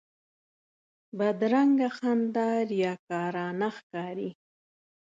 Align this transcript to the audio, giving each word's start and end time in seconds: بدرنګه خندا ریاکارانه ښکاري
بدرنګه 1.17 1.87
خندا 1.97 2.49
ریاکارانه 2.71 3.67
ښکاري 3.77 4.29